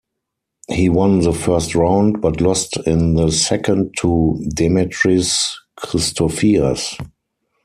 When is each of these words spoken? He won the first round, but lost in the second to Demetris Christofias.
He 0.67 0.89
won 0.89 1.19
the 1.19 1.31
first 1.31 1.75
round, 1.75 2.21
but 2.21 2.41
lost 2.41 2.75
in 2.87 3.13
the 3.13 3.29
second 3.29 3.93
to 3.99 4.43
Demetris 4.55 5.51
Christofias. 5.77 6.95